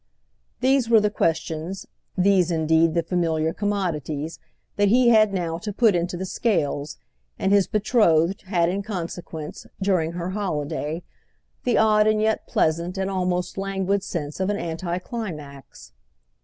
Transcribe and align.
These 0.61 0.89
were 0.89 0.99
the 0.99 1.11
questions—these 1.11 2.49
indeed 2.49 2.95
the 2.95 3.03
familiar 3.03 3.53
commodities—that 3.53 4.87
he 4.87 5.09
had 5.09 5.31
now 5.31 5.59
to 5.59 5.71
put 5.71 5.93
into 5.93 6.17
the 6.17 6.25
scales; 6.25 6.97
and 7.37 7.51
his 7.51 7.67
betrothed 7.67 8.41
had 8.47 8.67
in 8.67 8.81
consequence, 8.81 9.67
during 9.79 10.13
her 10.13 10.31
holiday, 10.31 11.03
the 11.65 11.77
odd 11.77 12.07
and 12.07 12.19
yet 12.19 12.47
pleasant 12.47 12.97
and 12.97 13.11
almost 13.11 13.59
languid 13.59 14.01
sense 14.01 14.39
of 14.39 14.49
an 14.49 14.57
anticlimax. 14.57 15.93